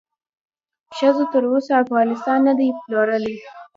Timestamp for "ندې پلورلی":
2.47-3.35